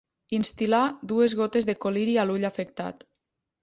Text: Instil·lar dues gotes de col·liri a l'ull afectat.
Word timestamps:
Instil·lar 0.37 0.79
dues 1.13 1.37
gotes 1.43 1.71
de 1.71 1.79
col·liri 1.87 2.19
a 2.25 2.29
l'ull 2.31 2.53
afectat. 2.53 3.11